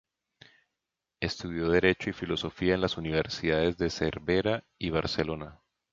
Estudió 1.19 1.69
derecho 1.69 2.09
y 2.09 2.13
filosofía 2.13 2.73
en 2.73 2.81
las 2.81 2.97
universidades 2.97 3.77
de 3.77 3.91
Cervera 3.91 4.63
y 4.79 4.89
Barcelona. 4.89 5.61